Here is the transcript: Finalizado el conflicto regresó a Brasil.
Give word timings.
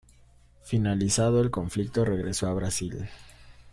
Finalizado 0.63 1.41
el 1.43 1.51
conflicto 1.51 2.03
regresó 2.03 2.47
a 2.47 2.55
Brasil. 2.55 3.07